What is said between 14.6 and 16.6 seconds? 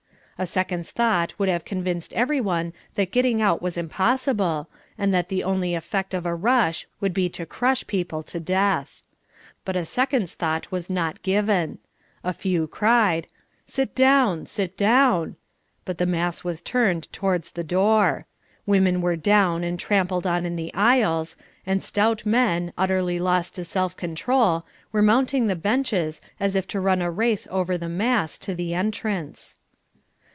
down," but the mass